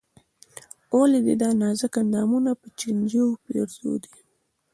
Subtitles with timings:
[0.97, 4.15] ولې دې دا نازک اندامونه په چينجيو پېرزو دي.